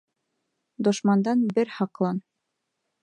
Дошмандан 0.87 1.43
бер 1.59 1.73
һаҡлан 1.77 2.23